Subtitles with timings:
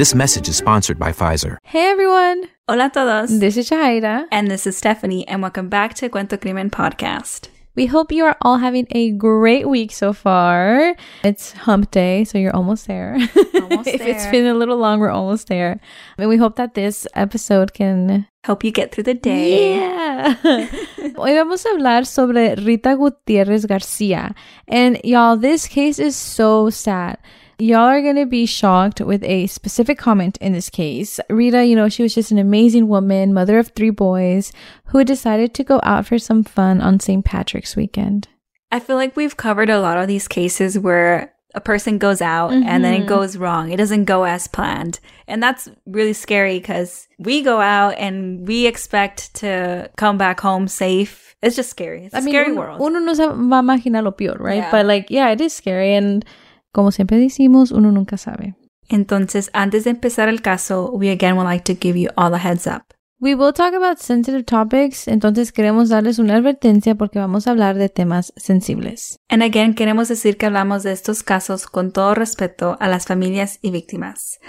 [0.00, 1.58] This message is sponsored by Pfizer.
[1.62, 3.38] Hey everyone, Hola a todos.
[3.38, 4.24] this is Jahaira.
[4.32, 7.48] and this is Stephanie, and welcome back to Cuento Crimen Podcast.
[7.76, 10.96] We hope you are all having a great week so far.
[11.22, 13.18] It's hump day, so you're almost there.
[13.54, 15.78] Almost if it's been a little long, we're almost there.
[16.16, 18.26] And we hope that this episode can.
[18.44, 19.76] help you get through the day.
[19.76, 20.32] Yeah.
[21.14, 24.34] Hoy vamos a hablar sobre Rita Gutierrez Garcia.
[24.66, 27.18] And y'all, this case is so sad.
[27.60, 31.20] Y'all are going to be shocked with a specific comment in this case.
[31.28, 34.50] Rita, you know, she was just an amazing woman, mother of three boys,
[34.86, 37.22] who decided to go out for some fun on St.
[37.22, 38.28] Patrick's weekend.
[38.72, 42.52] I feel like we've covered a lot of these cases where a person goes out
[42.52, 43.08] and then it Mhm.
[43.08, 43.72] goes wrong.
[43.72, 45.00] It doesn't go as planned.
[45.26, 50.68] And that's really scary because we go out and we expect to come back home
[50.68, 51.34] safe.
[51.42, 52.04] It's just scary.
[52.06, 52.80] It's a scary uno, world.
[52.80, 54.58] uno no se va a imaginar lo peor, right?
[54.62, 54.70] Yeah.
[54.70, 55.92] But like, yeah, it is scary.
[55.94, 56.24] And
[56.72, 58.54] como siempre decimos, uno nunca sabe.
[58.88, 62.38] Entonces, antes de empezar el caso, we again would like to give you all a
[62.38, 62.92] heads up.
[63.22, 67.76] We will talk about sensitive topics, entonces queremos darles una advertencia porque vamos a hablar
[67.76, 69.18] de temas sensibles.
[69.28, 73.58] And again, queremos decir que hablamos de estos casos con todo respeto a las familias
[73.60, 74.40] y víctimas.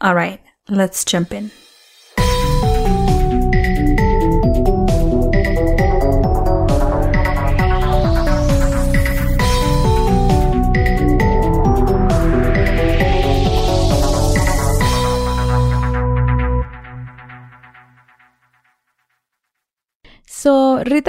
[0.00, 1.50] All right, let's jump in.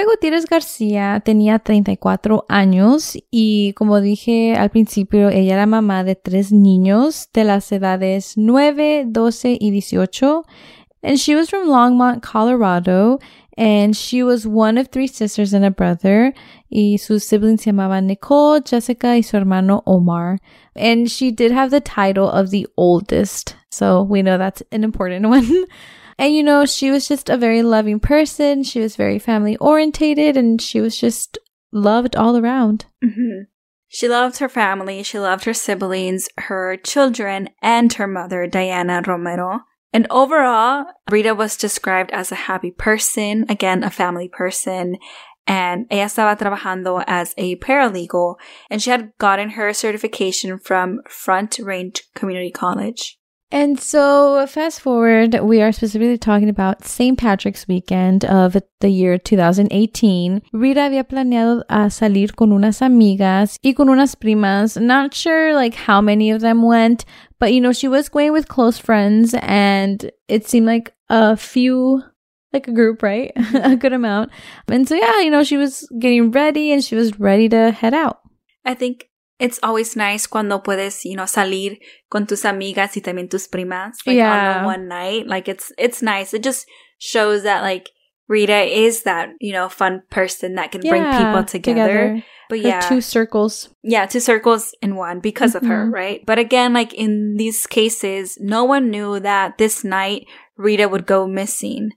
[0.04, 6.52] Gutiérrez García tenía 34 años y como dije al principio, ella era mamá de tres
[6.52, 10.44] niños de las edades 9, 12 y 18.
[11.04, 13.20] And she was from Longmont, Colorado.
[13.58, 16.34] And she was one of three sisters and a brother.
[16.70, 20.40] Y sus siblings se llamaban Nicole, Jessica y su hermano Omar.
[20.76, 23.56] And she did have the title of the oldest.
[23.70, 25.66] So we know that's an important one.
[26.18, 28.64] And you know, she was just a very loving person.
[28.64, 31.38] She was very family orientated and she was just
[31.72, 32.86] loved all around.
[33.04, 33.48] Mhm.
[33.88, 39.62] She loved her family, she loved her siblings, her children, and her mother, Diana Romero.
[39.94, 44.98] And overall, Rita was described as a happy person, again, a family person.
[45.48, 48.36] And ella estaba trabajando as a paralegal,
[48.70, 53.18] and she had gotten her certification from Front Range Community College.
[53.56, 57.18] And so, fast forward, we are specifically talking about St.
[57.18, 60.42] Patrick's weekend of the year 2018.
[60.52, 64.76] Rita había planeado a salir con unas amigas y con unas primas.
[64.76, 67.06] Not sure like how many of them went,
[67.40, 72.04] but you know, she was going with close friends and it seemed like a few
[72.52, 73.32] like a group, right?
[73.54, 74.32] a good amount.
[74.68, 77.94] And so yeah, you know, she was getting ready and she was ready to head
[77.94, 78.20] out.
[78.66, 79.08] I think
[79.40, 81.78] it's always nice cuando puedes, you know, salir
[82.10, 84.60] con tus amigas y también tus primas, like Yeah.
[84.60, 85.28] on one night.
[85.28, 86.34] Like it's it's nice.
[86.34, 86.66] It just
[87.00, 87.90] shows that like
[88.28, 92.24] Rita is that you know fun person that can bring people together.
[92.50, 93.70] But Her yeah, two circles.
[93.84, 95.94] yeah, two circles in one because of her, Mhm.
[95.94, 96.26] right?
[96.26, 101.28] But again, like in these cases, no one knew that this night Rita would go
[101.28, 101.92] missing.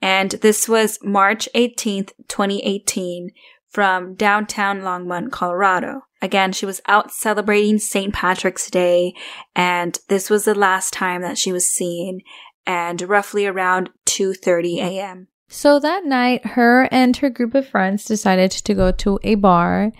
[0.00, 3.30] And this was March 18th, 2018
[3.68, 6.02] from downtown Longmont, Colorado.
[6.20, 8.12] Again, she was out celebrating St.
[8.12, 9.14] Patrick's Day
[9.54, 12.20] and this was the last time that she was seen
[12.66, 15.28] and roughly around 2:30 a.m.
[15.48, 19.92] So that night, her and her group of friends decided to go to a bar.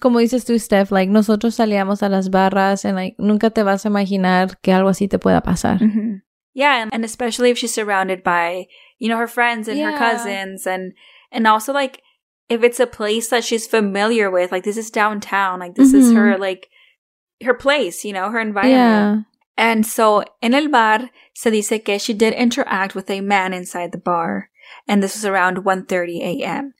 [0.00, 3.84] Como dices tú, Steph, like nosotros salíamos a las barras and like nunca te vas
[3.84, 5.78] a imaginar que algo así te pueda pasar.
[5.78, 6.16] hmm
[6.52, 8.66] Yeah, and, and especially if she's surrounded by,
[8.98, 10.92] you know, her friends and her cousins and
[11.30, 12.02] and also like
[12.50, 16.12] if it's a place that she's familiar with, like this is downtown, like this is
[16.12, 16.16] Mhm.
[16.16, 16.68] her like
[17.42, 18.74] her place, you know, her environment.
[18.76, 19.16] Yeah.
[19.56, 23.92] And so in el bar se dice que she did interact with a man inside
[23.92, 24.50] the bar,
[24.88, 26.74] and this was around 1:30 a.m.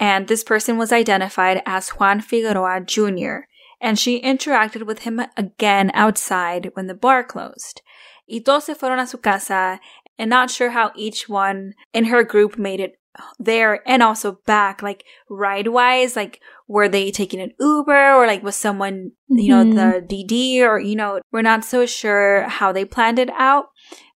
[0.00, 3.48] And this person was identified as Juan Figueroa Jr.
[3.80, 7.82] And she interacted with him again outside when the bar closed.
[8.28, 9.80] Y todos se fueron a su casa,
[10.18, 12.97] and not sure how each one in her group made it
[13.38, 18.42] there and also back, like ride wise, like were they taking an Uber or like
[18.42, 19.74] was someone, you know, Mhm.
[19.74, 23.66] the DD or, you know, we're not so sure how they planned it out.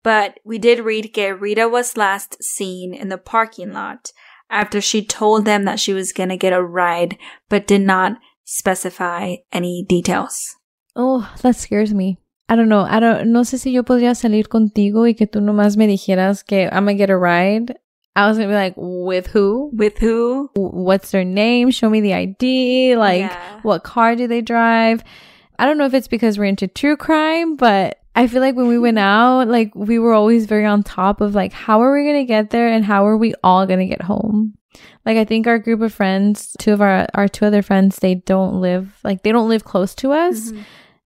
[0.02, 4.12] But we did read que Rita was last seen in the parking lot
[4.49, 7.17] after she told them that she was gonna get a ride,
[7.49, 10.56] but did not specify any details.
[10.96, 12.19] Oh, that scares me.
[12.49, 12.81] I don't know.
[12.81, 16.43] I don't, no sé si yo podría salir contigo y que tú nomás me dijeras
[16.44, 17.76] que I'm gonna get a ride.
[18.16, 19.70] I was gonna be like, with who?
[19.72, 20.50] With who?
[20.54, 21.70] What's their name?
[21.70, 22.96] Show me the ID.
[22.96, 23.60] Like, Yeah.
[23.62, 25.02] what car do they drive?
[25.58, 28.66] I don't know if it's because we're into true crime, but I feel like when
[28.66, 32.04] we went out, like, we were always very on top of like, how are we
[32.06, 34.54] gonna get there and how are we all gonna get home?
[35.06, 38.16] Like, I think our group of friends, two of our, our two other friends, they
[38.16, 40.50] don't live, like, they don't live close to us.
[40.52, 40.58] Mhm.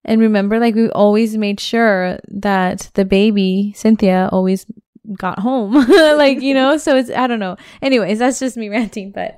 [0.07, 4.67] And remember, like, we always made sure that the baby, Cynthia, always
[5.19, 5.75] got home.
[6.19, 7.57] like, you know, so it's, I don't know.
[7.83, 9.37] Anyways, that's just me ranting, but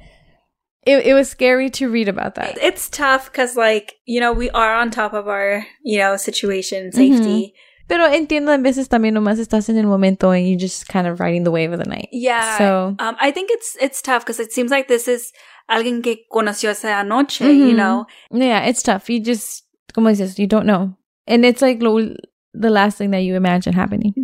[0.87, 2.57] it, it was scary to read about that.
[2.63, 6.93] It's tough because, like, you know, we are on top of our, you know, situation,
[6.93, 7.55] safety.
[7.89, 11.21] Pero entiendo, a veces también nomás estás en el momento and you just kind of
[11.21, 12.09] riding the wave of the night.
[12.11, 12.59] Yeah.
[12.59, 15.33] So- um, I think it's it's tough because it seems like this is
[15.71, 17.77] alguien que conoció esa noche, you Mhm.
[17.77, 18.07] know.
[18.33, 19.09] Yeah, it's tough.
[19.09, 19.65] You just,
[19.95, 20.97] como dices, you don't know.
[21.29, 22.13] And it's like lo,
[22.55, 24.15] the last thing that you imagine happening.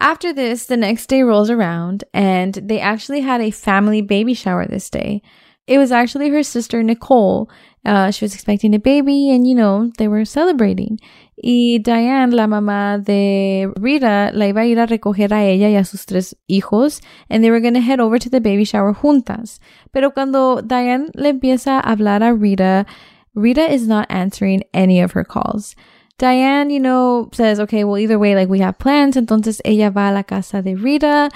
[0.00, 4.66] After this, the next day rolls around and they actually had a family baby shower
[4.66, 5.20] this day.
[5.66, 7.50] It was actually her sister Nicole.
[7.84, 10.98] Uh, she was expecting a baby and, you know, they were celebrating.
[11.36, 15.76] Y Diane, la mamá de Rita, la iba a ir a recoger a ella y
[15.76, 18.94] a sus tres hijos and they were going to head over to the baby shower
[18.94, 19.58] juntas.
[19.92, 22.86] Pero cuando Diane le empieza a hablar a Rita,
[23.34, 25.76] Rita is not answering any of her calls.
[26.20, 29.16] Diane, you know, says, okay, well, either way, like we have plans.
[29.16, 31.30] Entonces ella va a la casa de Rita.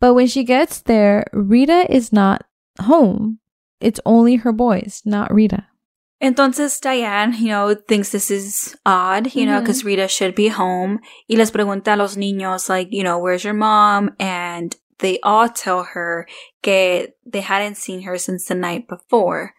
[0.00, 2.46] But when she gets there, Rita is not
[2.80, 3.40] home.
[3.80, 5.66] It's only her boys, not Rita.
[6.22, 9.62] Entonces Diane, you know, thinks this is odd, you know, Mhm.
[9.62, 11.00] because Rita should be home.
[11.28, 14.14] Y les pregunta a los niños, like, you know, where's your mom?
[14.20, 16.26] And they all tell her
[16.62, 19.54] que they hadn't seen her since the night before.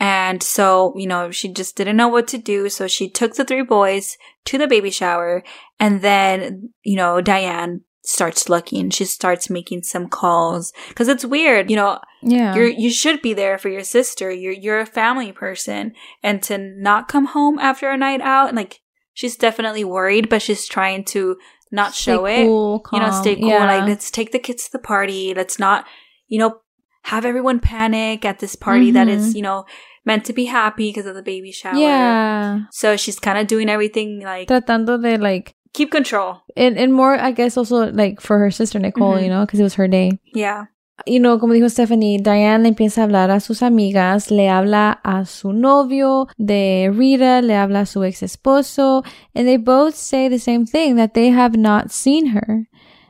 [0.00, 2.68] And so, you know, she just didn't know what to do.
[2.70, 4.16] So she took the three boys
[4.46, 5.44] to the baby shower.
[5.78, 8.88] And then, you know, Diane starts looking.
[8.88, 10.72] She starts making some calls.
[10.94, 12.54] Cause it's weird, you know, Yeah.
[12.54, 14.30] you're you should be there for your sister.
[14.30, 15.92] You're you're a family person,
[16.22, 18.80] and to not come home after a night out, and like
[19.12, 21.36] she's definitely worried, but she's trying to
[21.70, 22.44] not Stay show it.
[22.46, 23.48] cool, You know, stay cool.
[23.50, 23.66] Yeah.
[23.66, 25.34] Like let's take the kids to the party.
[25.34, 25.84] Let's not,
[26.26, 26.60] you know,
[27.04, 29.36] have everyone panic at this party that is Mhm.
[29.36, 29.64] you know
[30.04, 31.76] meant to be happy because of the baby shower.
[31.76, 32.60] yeah.
[32.72, 36.38] So she's kind of doing everything like Tratando de like, keep control.
[36.56, 39.22] and, and more, I guess, also like for her sister Nicole, Mhm.
[39.24, 40.12] you know, because it was her day.
[40.34, 40.64] Yeah.
[41.06, 45.00] you know, como dijo Stephanie, Diane le empieza a hablar a sus amigas, le habla
[45.02, 49.02] a su novio de Rita, le habla a su ex esposo,
[49.34, 52.68] and they both say the same thing that they have not seen her.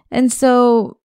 [0.08, 0.98] And so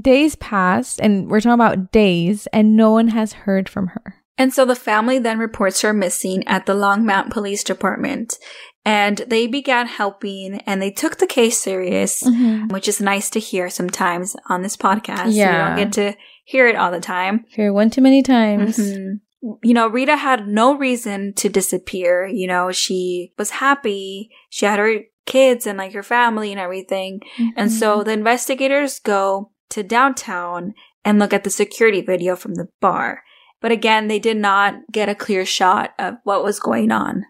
[0.00, 4.16] days pass, and we're talking about days, and no one has heard from her.
[4.36, 8.38] And so the family then reports her missing at the Longmont Police Department.
[8.84, 12.22] And they began helping and they took the case serious,
[12.70, 15.34] which is nice to hear sometimes on this podcast.
[15.34, 15.52] Yeah.
[15.52, 17.44] You don't get to hear it all the time.
[17.48, 18.78] Hear one too many times.
[18.78, 19.20] Mhm.
[19.62, 22.26] You know, Rita had no reason to disappear.
[22.26, 24.30] You know, she was happy.
[24.48, 27.20] She had her kids and like her family and everything.
[27.56, 32.68] And so the investigators go to downtown and look at the security video from the
[32.80, 33.22] bar.
[33.60, 37.24] But again, they did not get a clear shot of what was going on.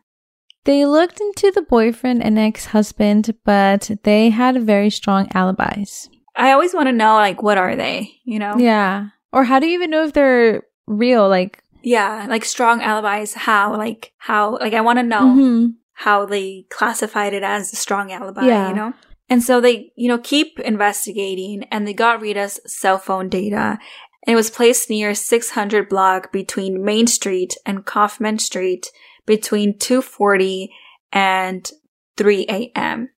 [0.64, 6.10] They looked into the boyfriend and ex husband, but they had very strong alibis.
[6.36, 8.12] I always want to know, like, what are they?
[8.24, 8.56] You know?
[8.58, 9.08] Yeah.
[9.32, 11.28] Or how do you even know if they're real?
[11.28, 13.34] Like, Yeah, like strong alibis.
[13.34, 13.76] How?
[13.76, 14.58] Like, how?
[14.58, 15.74] Like, I want to know mhm.
[15.94, 18.68] how they classified it as a strong alibi, Yeah.
[18.68, 18.92] you know?
[19.30, 23.78] And so they, you know, keep investigating and they got Rita's cell phone data
[24.26, 28.90] and it was placed near 600 block between Main Street and Coffman Street
[29.26, 30.68] between 2.40
[31.12, 31.70] and
[32.16, 33.10] 3 a.m.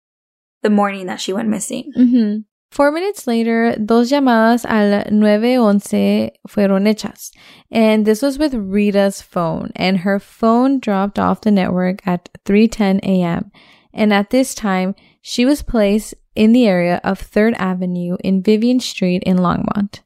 [0.62, 1.92] the morning that she went missing.
[1.96, 2.44] Ujú.
[2.70, 7.30] Four minutes later, dos llamadas al 911 fueron hechas.
[7.70, 9.70] And this was with Rita's phone.
[9.74, 13.50] And her phone dropped off the network at 3.10 a.m.
[13.94, 14.94] And at this time,
[15.28, 20.00] she was placed in the area of 3rd Avenue in Vivian Street in Longmont.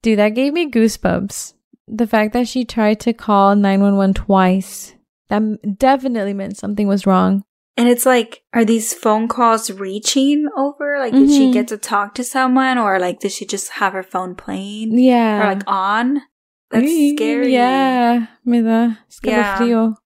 [0.00, 1.52] Dude, that gave me goosebumps.
[1.86, 4.94] The fact that she tried to call 911 twice.
[5.28, 5.42] That
[5.78, 7.44] definitely meant something was wrong.
[7.76, 10.98] And it's like, are these phone calls reaching over?
[10.98, 11.52] Like, did she Mhm.
[11.52, 15.42] get to talk to someone or like, did she just have her phone playing Yeah.
[15.42, 16.22] or like on?
[16.70, 17.52] That's scary.
[17.52, 19.96] Yeah, me da escalofrío.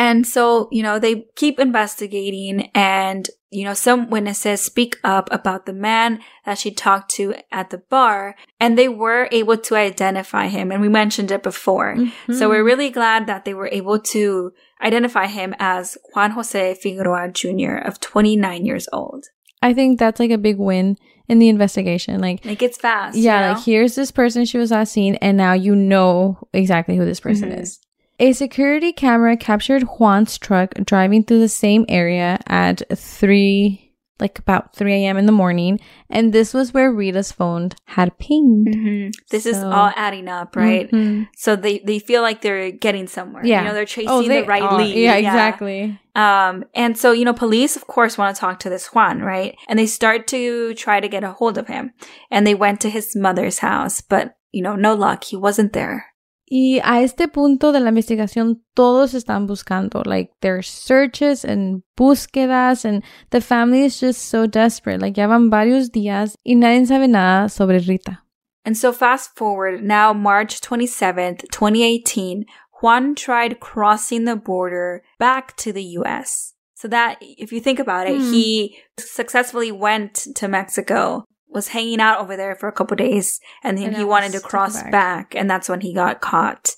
[0.00, 5.66] And so, you know, they keep investigating and you know, some witnesses speak up about
[5.66, 10.46] the man that she talked to at the bar, and they were able to identify
[10.46, 10.70] him.
[10.70, 11.96] And we mentioned it before.
[11.96, 12.32] Mm-hmm.
[12.34, 17.32] So we're really glad that they were able to identify him as Juan Jose Figueroa
[17.32, 17.74] Jr.
[17.84, 19.24] of 29 years old.
[19.60, 20.96] I think that's like a big win
[21.28, 22.20] in the investigation.
[22.20, 23.16] Like, Like it's fast.
[23.16, 23.52] you yeah, know?
[23.54, 27.18] like here's this person she was last seen, and now you know exactly who this
[27.20, 27.60] person Mhm.
[27.62, 27.80] is.
[28.20, 34.76] A security camera captured Juan's truck driving through the same area at 3, like about
[34.76, 35.16] 3 a.m.
[35.16, 35.80] in the morning.
[36.10, 38.66] And this was where Rita's phone had pinged.
[38.66, 39.12] Mhm.
[39.30, 40.90] This is all adding up, right?
[40.90, 41.28] Mhm.
[41.34, 43.42] So they, they feel like they're getting somewhere.
[43.46, 43.62] Yeah.
[43.62, 44.76] You know, they're chasing Oh, they the right are.
[44.76, 44.94] lead.
[44.96, 45.98] Yeah, exactly.
[46.14, 49.56] Um, and so, you know, police, of course, want to talk to this Juan, right?
[49.66, 51.94] And they start to try to get a hold of him.
[52.30, 55.24] And they went to his mother's house, but, you know, no luck.
[55.24, 56.04] He wasn't there.
[56.52, 60.02] Y a este punto de la investigación, todos están buscando.
[60.04, 65.00] Like, there's searches and búsquedas, and the family is just so desperate.
[65.00, 68.24] Like, ya van varios días y nadie sabe nada sobre Rita.
[68.64, 72.44] And so fast forward now, March 27th, 2018,
[72.82, 76.54] Juan tried crossing the border back to the US.
[76.74, 78.32] So that, if you think about it, Hmm.
[78.32, 83.76] he successfully went to Mexico, was hanging out over there for a couple days, and
[83.76, 84.90] then And he wanted to cross back.
[84.92, 85.34] back.
[85.36, 86.70] and that's when he got caught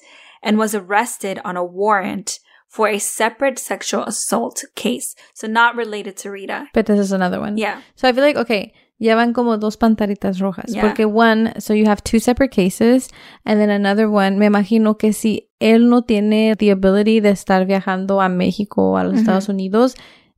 [0.43, 2.39] and was arrested on a warrant
[2.69, 5.15] for a separate sexual assault case.
[5.35, 6.69] So not related to Rita.
[6.73, 7.59] But this is another one.
[7.59, 7.81] Yeah.
[7.97, 10.75] So I feel like, okay, ya van como dos pantaritas rojas.
[10.75, 10.81] Yeah.
[10.83, 13.11] Porque one, so you have two separate cases,
[13.45, 17.67] and then another one, me imagino que si él no tiene the ability de estar
[17.67, 19.21] viajando a México o a los Ujú.
[19.21, 19.95] Estados Unidos,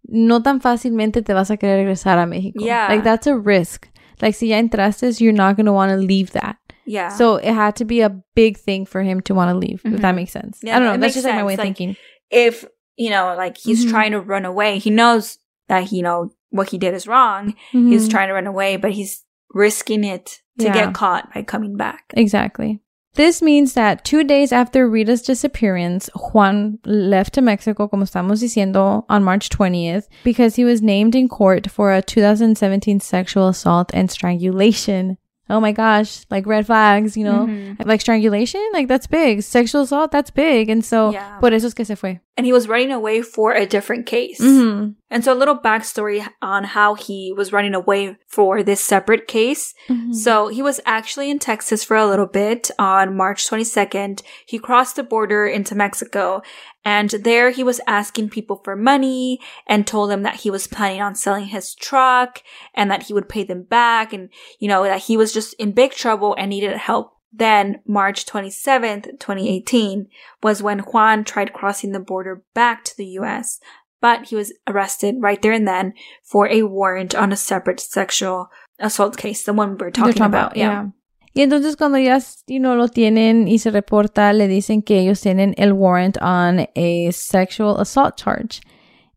[0.06, 2.58] no tan fácilmente te vas a querer regresar a México.
[2.64, 2.88] Yeah.
[2.88, 3.86] Like, that's a risk.
[4.22, 6.56] Like, si ya entraste, you're not going to want to leave that.
[6.86, 7.08] Yeah.
[7.08, 10.00] So it had to be a big thing for him to want to leave, if
[10.02, 10.16] that Mhm.
[10.16, 10.60] makes sense.
[10.62, 10.96] Yeah, I don't know.
[11.00, 11.46] That's just like my sense.
[11.46, 11.96] way of Like, thinking.
[12.30, 12.64] if
[12.96, 13.90] you know like he's Mhm.
[13.90, 18.06] trying to run away he knows that you know what he did is wrong he's
[18.06, 18.10] Mhm.
[18.10, 20.72] trying to run away but he's risking it to Yeah.
[20.74, 22.80] get caught by coming back Exactly.
[23.14, 29.04] This means that two days after Rita's disappearance, Juan left to Mexico, como estamos diciendo,
[29.08, 34.10] on March 20th, because he was named in court for a 2017 sexual assault and
[34.10, 35.16] strangulation.
[35.50, 37.46] Oh my gosh, like red flags, you know?
[37.46, 37.84] Mhm.
[37.86, 39.42] Like strangulation, like that's big.
[39.42, 40.70] Sexual assault, that's big.
[40.70, 41.38] And so, Yeah.
[41.38, 42.18] por eso es que se fue.
[42.36, 44.94] and he was running away for a different case Mhm.
[45.14, 49.74] And so a little backstory on how he was running away for this separate case
[49.88, 50.12] Mm-hmm.
[50.12, 54.22] So he was actually in Texas for a little bit on March 22nd.
[54.46, 56.42] He crossed the border into Mexico
[56.84, 61.02] and there he was asking people for money and told them that he was planning
[61.02, 62.42] on selling his truck
[62.74, 65.72] and that he would pay them back and, you know, that he was just in
[65.72, 67.12] big trouble and needed help.
[67.36, 70.06] Then March 27th, 2018
[70.42, 73.58] was when Juan tried crossing the border back to the US,
[74.04, 78.50] but he was arrested right there and then for a warrant on a separate sexual
[78.78, 80.58] assault case, the one we're They're talking about.
[80.58, 80.88] Yeah.
[81.34, 85.22] Y entonces cuando ya you know, lo tienen y se reporta, le dicen que ellos
[85.22, 88.60] tienen el warrant on a sexual assault charge.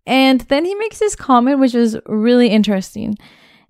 [0.05, 3.17] And then he makes this comment which was really interesting.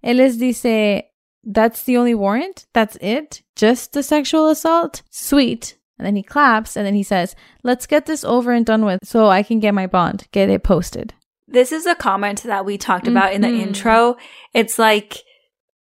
[0.04, 1.02] Él les dice,
[1.44, 2.68] that's the only warrant?
[2.74, 3.42] That's it?
[3.56, 5.02] Just the sexual assault?
[5.10, 5.77] Sweet.
[5.98, 9.00] And then he claps and then he says, let's get this over and done with
[9.04, 11.14] so I can get my bond, get it posted.
[11.48, 13.62] This is a comment that we talked about in the Mhm.
[13.62, 14.18] intro.
[14.54, 15.18] It's like,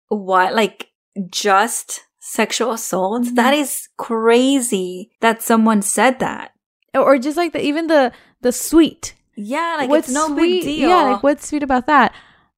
[0.09, 0.55] what?
[0.55, 0.89] Like,
[1.31, 3.25] just sexual assault?
[3.25, 3.35] Mhm.
[3.35, 6.53] That is crazy that someone said that.
[6.95, 9.15] Or just like the, even the, the sweet.
[9.37, 10.37] Yeah, like what's it's no sweet?
[10.37, 10.89] big deal.
[10.89, 12.13] Yeah, like what's sweet about that?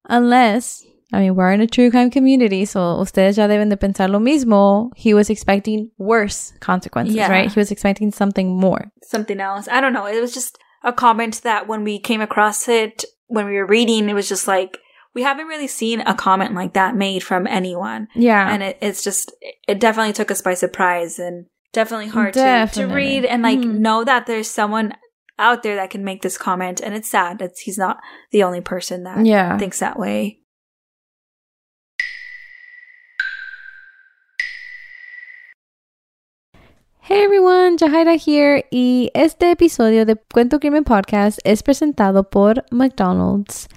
[0.05, 4.09] Unless, I mean, we're in a true crime community, so ustedes ya deben de pensar
[4.09, 4.91] lo mismo.
[4.95, 7.29] He was expecting worse consequences, Yeah.
[7.29, 7.51] right?
[7.51, 8.91] He was expecting something more.
[9.03, 9.67] Something else.
[9.67, 10.05] I don't know.
[10.05, 14.09] It was just a comment that when we came across it, when we were reading,
[14.09, 14.77] it was just like,
[15.13, 18.07] we haven't really seen a comment like that made from anyone.
[18.15, 18.49] Yeah.
[18.49, 19.31] and it, it's just
[19.67, 23.79] it definitely took us by surprise and definitely hard to, to read and like Mhm.
[23.79, 24.93] know that there's someone
[25.37, 27.97] out there that can make this comment and it's sad that he's not
[28.31, 29.57] the only person that yeah.
[29.57, 30.39] thinks that way
[37.11, 43.67] Hey everyone, Jahaira here, y este episodio de Cuento Crimen Podcast es presentado por McDonald's.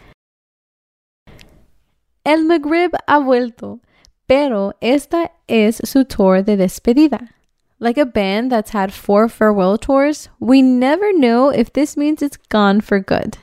[2.24, 3.80] El McRib ha vuelto,
[4.28, 7.30] pero esta es su tour de despedida.
[7.80, 12.38] Like a band that's had four farewell tours, we never know if this means it's
[12.50, 13.38] gone for good.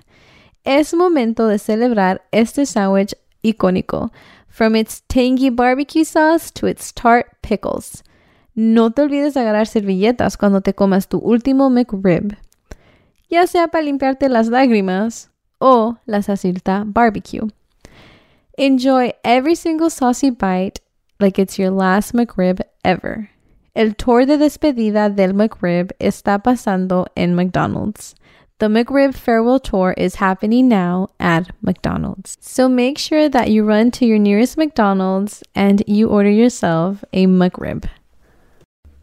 [0.64, 4.10] Es momento de celebrar este sandwich icónico,
[4.48, 8.04] from its tangy barbecue sauce to its tart pickles.
[8.54, 12.36] No te olvides de agarrar servilletas cuando te comas tu último McRib,
[13.30, 15.30] ya sea para limpiarte las lágrimas
[15.60, 17.48] o la salsita barbecue.
[18.58, 20.82] Enjoy every single saucy bite
[21.20, 23.30] like it's your last McRib ever.
[23.74, 28.16] El tour de despedida del McRib está pasando en McDonald's.
[28.60, 32.38] The McRib farewell tour is happening now at McDonald's.
[32.42, 37.28] So make sure that you run to your nearest McDonald's and you order yourself a
[37.28, 37.90] McRib.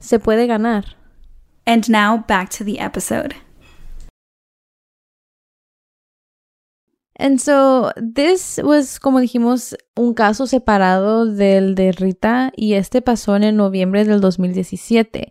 [0.00, 0.96] Se puede ganar.
[1.66, 3.36] And now back to the episode.
[7.20, 13.36] And so, this was, como dijimos, un caso separado del de Rita y este pasó
[13.36, 15.30] en el noviembre del 2017,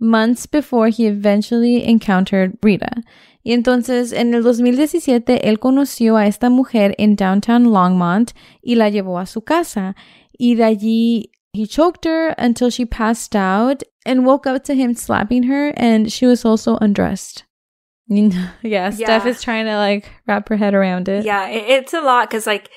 [0.00, 3.04] months before he eventually encountered Rita.
[3.44, 8.90] Y entonces, en el 2017, él conoció a esta mujer en downtown Longmont y la
[8.90, 9.94] llevó a su casa.
[10.36, 14.94] Y de allí, he choked her until she passed out and woke up to him
[14.94, 17.44] slapping her, and she was also undressed.
[18.08, 21.24] yeah, Steph is trying to like wrap her head around it.
[21.24, 22.70] Yeah, it, it's a lot because, like,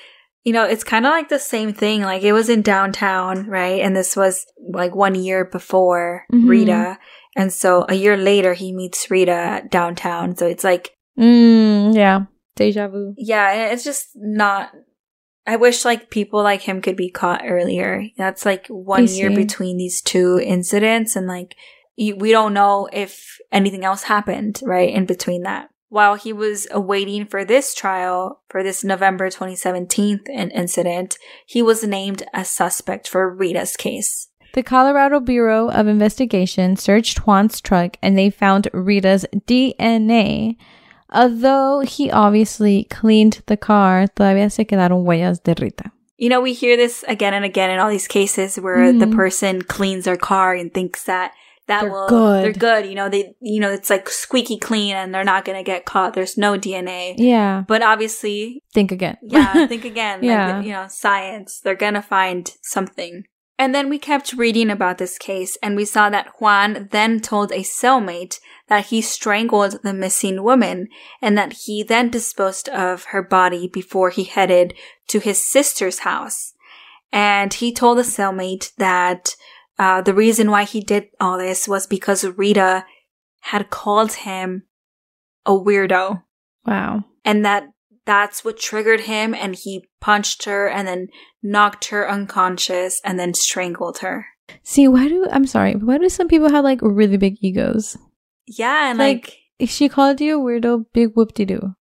[0.44, 2.02] you know, it's kind of like the same thing.
[2.02, 3.80] Like, it was in downtown, right?
[3.80, 6.48] And this was like one year before Mhm.
[6.48, 6.98] Rita.
[7.34, 10.36] And so a year later, he meets Rita downtown.
[10.36, 12.24] So it's like, Mm, yeah.
[12.56, 13.14] Deja vu.
[13.16, 14.70] yeah, it's just not.
[15.46, 18.08] I wish like people like him could be caught earlier.
[18.16, 21.56] That's like one year between these two incidents, and like
[21.96, 25.70] you, we don't know if anything else happened right in between that.
[25.88, 32.22] While he was awaiting for this trial for this November 2017 incident, he was named
[32.32, 34.28] a suspect for Rita's case.
[34.54, 40.56] The Colorado Bureau of Investigation searched Juan's truck and they found Rita's DNA.
[41.12, 45.92] Although he obviously cleaned the car, todavía se quedaron huellas de Rita.
[46.16, 49.14] You know, we hear this again and again in all these cases where the Mhm.
[49.16, 51.32] person cleans their car and thinks that
[51.68, 52.44] that They're will good.
[52.44, 52.86] they're good.
[52.86, 56.12] You know, they you know it's like squeaky clean and they're not gonna get caught.
[56.12, 57.14] There's no DNA.
[57.18, 57.62] Yeah.
[57.68, 59.16] But obviously, Think again.
[59.22, 60.20] yeah, think again.
[60.22, 60.56] Yeah.
[60.56, 61.60] Like, you know, science.
[61.62, 63.24] They're gonna find something.
[63.62, 67.52] And then we kept reading about this case, and we saw that Juan then told
[67.52, 70.88] a cellmate that he strangled the missing woman,
[71.20, 74.74] and that he then disposed of her body before he headed
[75.06, 76.54] to his sister's house.
[77.12, 79.36] And he told the cellmate that
[79.78, 82.84] uh, the reason why he did all this was because Rita
[83.42, 84.64] had called him
[85.46, 86.24] a weirdo
[86.66, 87.04] Wow.
[87.24, 87.68] and that
[88.04, 91.08] that's what triggered him and he punched her and then
[91.42, 94.26] knocked her unconscious and then strangled her
[94.64, 97.96] See, why do I'm sorry, why do some people have like really big egos?
[98.46, 101.74] yeah and Like- like, If she called you a weirdo, big whoop de doo.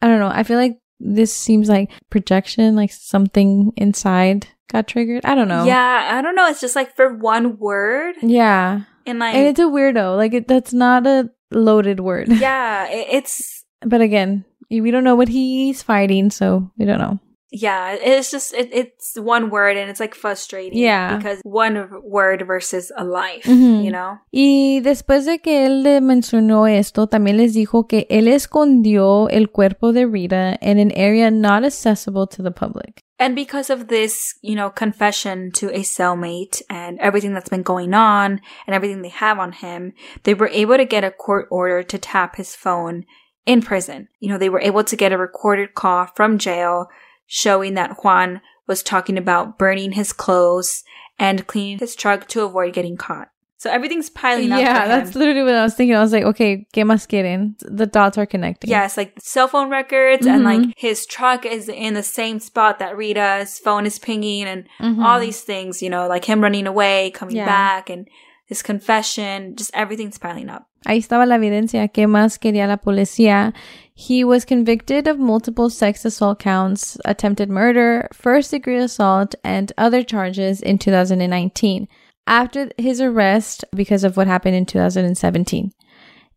[0.00, 0.30] I don't know.
[0.32, 5.24] I feel like this seems like projection, like something inside got triggered.
[5.24, 5.64] I don't know.
[5.64, 8.80] yeah i don't know it's just like for one word Yeah.
[9.04, 10.16] and like and it's a weirdo.
[10.16, 12.28] Like it, that's not a loaded word.
[12.28, 17.18] yeah it, it's But again, we don't know what he's fighting, so we don't know.
[17.52, 21.16] yeah it's just it, it's one word and it's like frustrating Yeah.
[21.16, 23.84] because one word versus a life Mhm.
[23.84, 28.26] you know Y después de que él le mencionó esto, también les dijo que él
[28.28, 33.00] escondió el cuerpo de Rita in an area not accessible to the public.
[33.18, 37.94] And because of this, you know, confession to a cellmate and everything that's been going
[37.94, 39.92] on and everything they have on him,
[40.24, 43.04] they were able to get a court order to tap his phone
[43.46, 44.08] in prison.
[44.20, 46.88] You know, they were able to get a recorded call from jail
[47.26, 50.82] showing that Juan was talking about burning his clothes
[51.18, 53.28] and cleaning his truck to avoid getting caught.
[53.58, 54.60] So everything's piling up.
[54.60, 55.96] Yeah, that's literally what I was thinking.
[55.96, 57.54] I was like, okay, ¿qué más quieren?
[57.60, 58.68] The dots are connecting.
[58.68, 60.44] Yes, like cell phone records and Mhm.
[60.44, 65.02] like his truck is in the same spot that Rita's phone is pinging and Mhm.
[65.02, 67.46] all these things, you know, like him running away, coming Yeah.
[67.46, 68.06] back, and
[68.46, 70.66] his confession, just everything's piling up.
[70.86, 71.88] Ahí estaba la evidencia.
[71.88, 73.52] ¿Qué más quería la policía?
[73.92, 80.04] He was convicted of multiple sex assault counts, attempted murder, first degree assault, and other
[80.04, 81.88] charges in 2019
[82.28, 85.72] after his arrest because of what happened in 2017.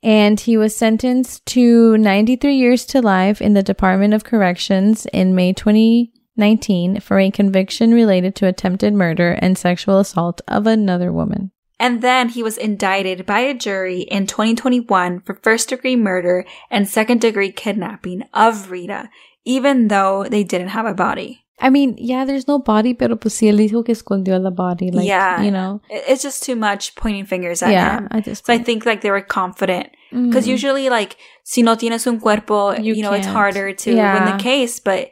[0.01, 5.35] And he was sentenced to 93 years to life in the Department of Corrections in
[5.35, 11.51] May 2019 for a conviction related to attempted murder and sexual assault of another woman.
[11.79, 16.87] And then he was indicted by a jury in 2021 for first degree murder and
[16.87, 19.09] second degree kidnapping of Rita,
[19.45, 21.45] even though they didn't have a body.
[21.61, 24.91] I mean, yeah, there's no body, pero pues sí, él dijo que escondió la body.
[24.91, 25.41] Like, yeah.
[25.41, 25.81] you know.
[25.89, 28.07] It's just too much pointing fingers at Yeah, him.
[28.11, 28.45] I just.
[28.45, 29.87] So I think like they were confident.
[30.11, 30.51] Because Mm.
[30.51, 33.35] usually like, si no tienes un cuerpo, You you, know, it's can't.
[33.35, 34.79] harder to win the case.
[34.79, 35.09] But,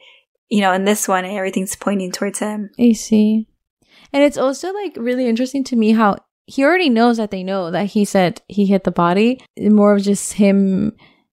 [0.49, 2.69] you know, in this one, everything's pointing towards him.
[2.79, 3.47] I see.
[4.13, 6.15] And it's also like really interesting to me how
[6.47, 9.39] he already knows that they know that he said he hit the body.
[9.59, 10.93] More of just him,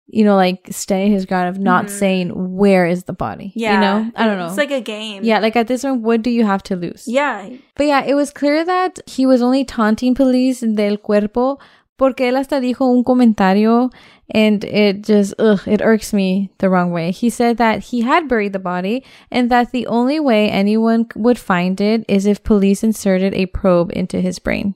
[0.07, 1.91] you know, like staying his ground of not Mhm.
[1.91, 3.53] saying where is the body.
[3.57, 3.75] Yeah.
[3.75, 4.11] You know?
[4.17, 4.47] I don't know.
[4.49, 5.25] It's like a game.
[5.25, 7.05] yeah, like at this one, what do you have to lose?
[7.07, 7.49] Yeah.
[7.77, 11.59] But yeah, it was clear that he was only taunting police del cuerpo
[11.99, 13.91] porque él hasta dijo un comentario
[14.33, 17.11] and it just, ugh, it irks me the wrong way.
[17.11, 21.39] He said that he had buried the body and that the only way anyone would
[21.39, 24.75] find it is if police inserted a probe into his brain.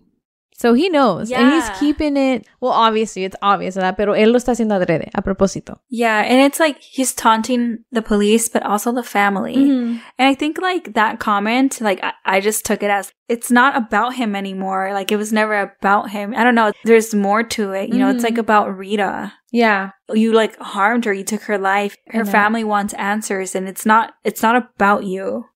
[0.63, 2.47] So he knows and he's keeping it.
[2.61, 5.81] Well, obviously it's obvious, that, Pero él lo está haciendo adrede, a propósito.
[5.91, 6.21] Yeah.
[6.23, 9.57] And it's like he's taunting the police, but also the family.
[9.57, 9.99] Mm-hmm.
[10.19, 13.77] And I think like that comment, like I, I just took it as it's not
[13.77, 14.93] about him anymore.
[14.93, 16.33] Like it was never about him.
[16.37, 16.71] I don't know.
[16.85, 17.89] There's more to it.
[17.89, 18.31] You know, it's Mhm.
[18.31, 19.33] like about Rita.
[19.51, 19.91] Yeah.
[20.13, 21.13] You like harmed her.
[21.13, 21.97] You took her life.
[22.09, 25.47] Her family wants answers and it's not, it's not about you.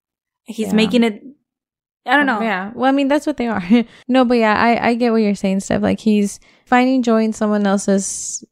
[0.44, 0.74] He's Yeah.
[0.74, 1.22] making it,
[2.06, 2.42] I don't oh, know.
[2.42, 2.72] Yeah.
[2.74, 3.62] Well, I mean, that's what they are.
[4.08, 5.82] no, but yeah, I, I get what you're saying, Steph.
[5.82, 8.44] Like he's finding joy in someone else's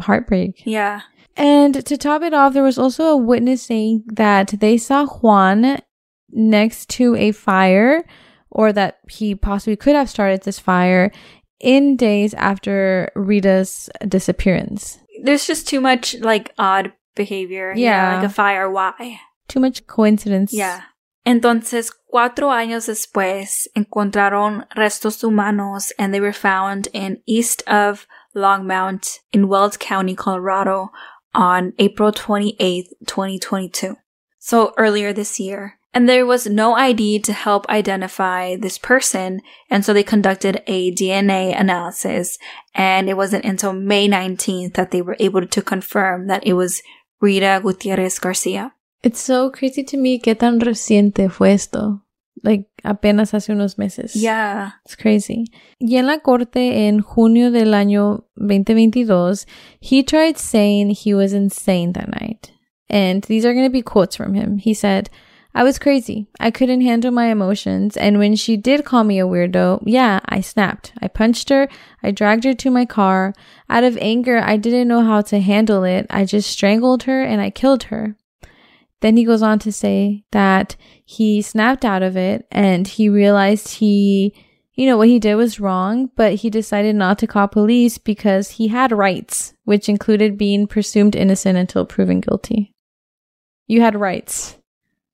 [0.00, 0.62] heartbreak.
[0.64, 1.02] Yeah.
[1.36, 5.78] And to top it off, there was also a witness saying that they saw Juan
[6.30, 8.04] next to a fire
[8.50, 11.12] or that he possibly could have started this fire
[11.60, 14.98] in days after Rita's disappearance.
[15.22, 17.70] There's just too much like odd behavior.
[17.70, 18.16] you know, Yeah.
[18.16, 18.70] like a fire.
[18.70, 19.20] Why?
[19.48, 20.52] Too much coincidence.
[20.52, 20.82] Yeah.
[21.28, 29.18] Entonces, cuatro años después, encontraron restos humanos and they were found in east of Longmont
[29.30, 30.90] in Weld County, Colorado
[31.34, 33.96] on April 28, 2022.
[34.38, 35.78] So earlier this year.
[35.92, 39.42] And there was no ID to help identify this person.
[39.68, 42.38] And so they conducted a DNA analysis.
[42.74, 46.80] And it wasn't until May 19th that they were able to confirm that it was
[47.20, 48.72] Rita Gutierrez Garcia.
[49.02, 52.02] It's so crazy to me que tan reciente fue esto.
[52.42, 54.14] Like apenas hace unos meses.
[54.14, 54.72] Yeah.
[54.84, 55.46] It's crazy.
[55.80, 59.46] Y en la corte en junio del año 2022,
[59.80, 62.52] he tried saying he was insane that night.
[62.88, 64.58] And these are going to be quotes from him.
[64.58, 65.10] He said,
[65.54, 66.28] I was crazy.
[66.38, 67.96] I couldn't handle my emotions.
[67.96, 70.92] And when she did call me a weirdo, yeah, I snapped.
[71.02, 71.68] I punched her.
[72.02, 73.34] I dragged her to my car.
[73.68, 76.06] Out of anger, I didn't know how to handle it.
[76.10, 78.16] I just strangled her and I killed her.
[79.00, 83.74] Then he goes on to say that he snapped out of it and he realized
[83.74, 84.34] he,
[84.74, 88.50] you know, what he did was wrong, but he decided not to call police because
[88.52, 92.74] he had rights, which included being presumed innocent until proven guilty.
[93.66, 94.58] You had rights.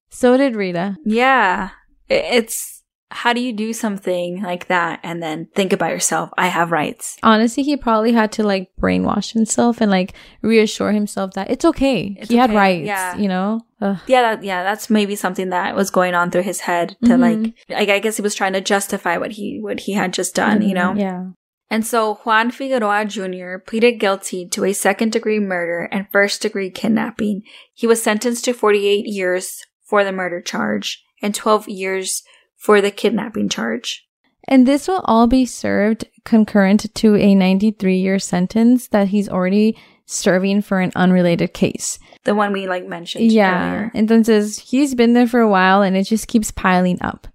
[0.09, 0.97] So did Rita.
[1.05, 1.71] Yeah.
[2.09, 2.74] It's
[3.15, 6.31] how do you do something like that and then think about yourself?
[6.37, 7.17] I have rights.
[7.23, 12.17] Honestly, he probably had to like brainwash himself and like reassure himself that it's okay.
[12.19, 13.17] It's he had rights, yeah.
[13.17, 13.61] you know?
[13.81, 13.99] Ugh.
[14.09, 17.21] Yeah, that, yeah, that's maybe something that was going on through his head to Mhm.
[17.21, 20.35] like, like, I guess he was trying to justify what he, what he had just
[20.35, 20.93] done, you know?
[20.97, 21.27] Yeah.
[21.71, 23.59] And so Juan Figueroa Jr.
[23.65, 27.43] pleaded guilty to a second degree murder and first degree kidnapping.
[27.75, 32.25] He was sentenced to 48 years for the murder charge and 12 years
[32.65, 34.07] for the kidnapping charge.
[34.49, 39.77] And this will all be served concurrent to a 93 year sentence that he's already
[40.07, 41.99] serving for an unrelated case.
[42.25, 43.69] The one we like mentioned Yeah.
[43.75, 43.91] earlier.
[43.95, 47.29] Entonces, he's been there for a while and it just keeps piling up.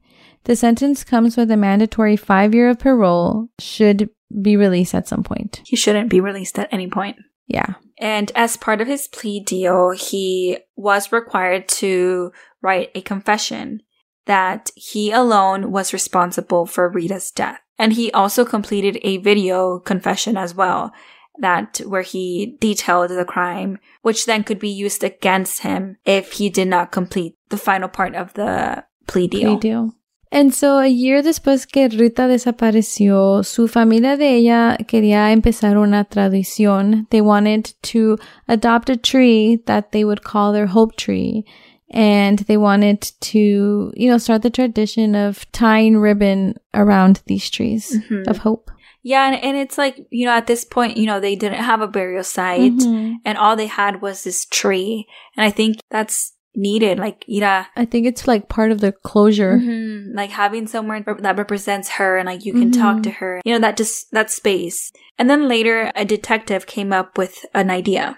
[0.45, 4.09] The sentence comes with a mandatory five year of parole, should
[4.41, 5.61] be released at some point.
[5.65, 7.17] He shouldn't be released at any point.
[7.47, 7.73] Yeah.
[7.99, 13.81] And as part of his plea deal, he was required to write a confession
[14.25, 17.59] that he alone was responsible for Rita's death.
[17.77, 20.91] And he also completed a video confession as well,
[21.39, 26.49] that where he detailed the crime, which then could be used against him if he
[26.49, 29.57] did not complete the final part of the plea deal.
[29.57, 29.93] Plea deal.
[30.31, 36.05] And so, a year después que Rita desapareció, su familia de ella quería empezar una
[36.05, 37.07] tradición.
[37.09, 41.45] They wanted to adopt a tree that they would call their hope tree.
[41.91, 47.97] And they wanted to, you know, start the tradition of tying ribbon around these trees
[48.09, 48.27] Mhm.
[48.27, 48.69] of hope.
[49.01, 51.81] Yeah, and, and it's like, you know, at this point, you know, they didn't have
[51.81, 53.15] a burial site Mhm.
[53.25, 55.07] and all they had was this tree.
[55.37, 56.99] And I think that's needed.
[56.99, 59.57] Like, Ira, I think it's like part of the closure.
[59.57, 60.15] Mhm.
[60.15, 63.03] like having somewhere that represents her and like you can talk Mhm.
[63.03, 64.91] to her, you know, that just, that space.
[65.17, 68.17] And then later, a detective came up with an idea.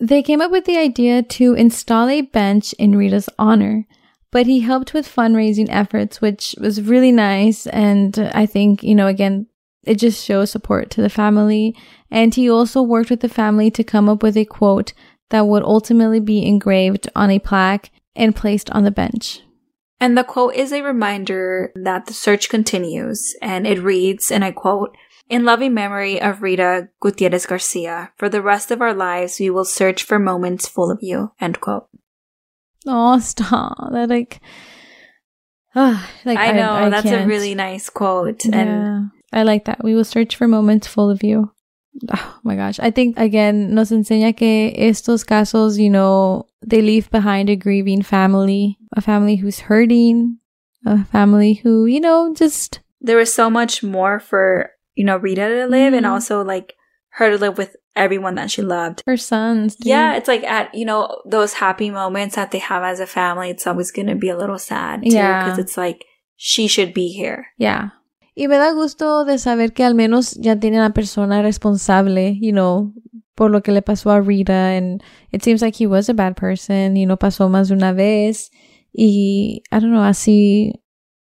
[0.00, 3.86] They came up with the idea to install a bench in Rita's honor,
[4.30, 7.66] but he helped with fundraising efforts, which was really nice.
[7.66, 9.46] And I think, you know, again,
[9.84, 11.76] it just shows support to the family.
[12.10, 14.94] And he also worked with the family to come up with a quote
[15.28, 19.42] that would ultimately be engraved on a plaque and placed on the bench.
[20.00, 24.50] And the quote is a reminder that the search continues, and it reads, and I
[24.50, 24.96] quote,
[25.30, 29.64] In loving memory of Rita Gutierrez Garcia, for the rest of our lives we will
[29.64, 31.30] search for moments full of you.
[31.40, 31.86] End quote.
[32.84, 33.76] Oh, stop.
[33.92, 34.40] That like,
[35.76, 37.28] ah, like I know, that's a can't.
[37.28, 38.44] really nice quote.
[38.46, 39.84] And I like that.
[39.84, 41.52] We will search for moments full of you.
[42.12, 42.80] Oh my gosh.
[42.80, 48.02] I think again nos enseña que estos casos, you know, they leave behind a grieving
[48.02, 50.38] family, a family who's hurting,
[50.86, 55.48] a family who, you know, just there was so much more for, you know, Rita
[55.48, 56.10] to live and Mhm.
[56.12, 56.74] also like
[57.16, 59.02] her to live with everyone that she loved.
[59.06, 59.76] her sons.
[59.76, 59.86] dude.
[59.86, 63.48] Yeah, it's like at, you know, those happy moments that they have as a family,
[63.50, 65.14] it's always going to be a little sad too.
[65.16, 65.42] Yeah.
[65.44, 66.04] Because it's like,
[66.36, 67.46] she should be here.
[67.58, 67.90] Yeah.
[68.36, 72.52] Y me da gusto de saber que al menos ya tiene una persona responsable, you
[72.52, 72.92] know,
[73.36, 74.76] por lo que le pasó a Rita.
[74.76, 77.92] And it seems like he was a bad person, you know, pasó más de una
[77.92, 78.50] vez.
[78.92, 80.79] Y I don't know, así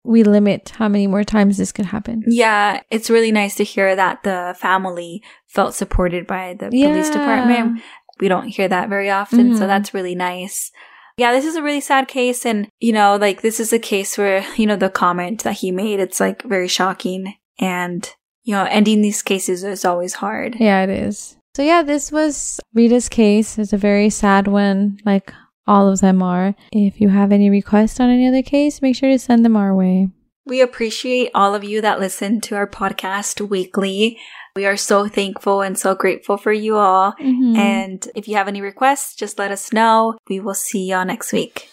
[0.06, 2.22] we limit how many more times this could happen.
[2.26, 7.80] Yeah, it's really nice to hear that the family felt supported by the police department.
[8.20, 9.66] We don't hear that very often, so Mhm.
[9.66, 10.70] that's really nice.
[11.18, 14.16] Yeah, this is a really sad case and, you know, like this is a case
[14.18, 18.08] where, you know, the comment that he made, it's like very shocking and,
[18.44, 20.56] you know, ending these cases is always hard.
[20.60, 21.36] Yeah, it is.
[21.54, 23.58] So yeah, this was Rita's case.
[23.58, 25.32] It's a very sad one, like
[25.66, 26.55] all of them are.
[26.72, 29.74] If you have any requests on any other case, make sure to send them our
[29.74, 30.09] way.
[30.44, 34.18] We appreciate all of you that listen to our podcast weekly.
[34.55, 37.14] We are so thankful and so grateful for you all.
[37.20, 37.57] Mhm.
[37.57, 40.14] And if you have any requests, just let us know.
[40.31, 41.68] We will see y'all next week.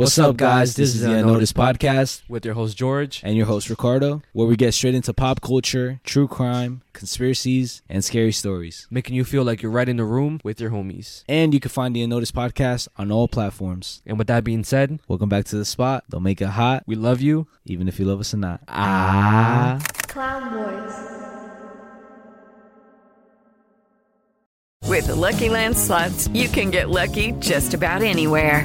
[0.00, 0.76] What's up, guys?
[0.76, 3.20] This is the Unnoticed Podcast with your host George.
[3.22, 8.02] and your host Ricardo, where we get straight into pop culture, true crime, conspiracies, and
[8.02, 8.88] scary stories.
[8.90, 11.22] making you feel like you're right in the room with your homies.
[11.28, 14.00] And you can find the Unnoticed Podcast on all platforms.
[14.06, 16.04] And with that being said, Welcome back to the spot.
[16.08, 17.46] Don't make it hot, we love you.
[17.66, 18.62] even if you love us or not.
[18.68, 19.78] Ah.
[20.08, 21.10] Clown Boys.
[24.88, 28.64] With the Lucky Land slots, you can get lucky just about anywhere.